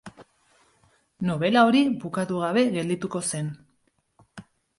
[1.29, 3.53] Nobela hori bukatu gabe geldituko zen.